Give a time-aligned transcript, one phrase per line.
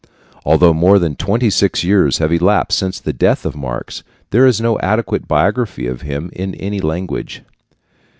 [0.43, 4.59] Although more than twenty six years have elapsed since the death of Marx, there is
[4.59, 7.43] no adequate biography of him in any language.